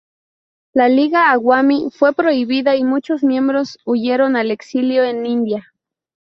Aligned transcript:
La 0.73 0.89
Liga 0.89 1.29
Awami 1.29 1.91
fue 1.91 2.13
prohibida 2.13 2.75
y 2.75 2.83
muchos 2.83 3.21
miembros 3.23 3.77
huyeron 3.85 4.35
al 4.35 4.49
exilio 4.49 5.03
en 5.03 5.27
India. 5.27 5.71